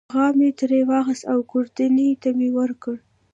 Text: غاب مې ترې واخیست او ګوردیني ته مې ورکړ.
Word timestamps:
غاب 0.13 0.33
مې 0.39 0.49
ترې 0.59 0.79
واخیست 0.89 1.23
او 1.31 1.39
ګوردیني 1.51 2.09
ته 2.21 2.29
مې 2.37 2.49
ورکړ. 2.57 2.95